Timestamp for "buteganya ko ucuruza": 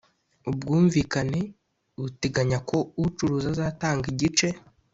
2.01-3.47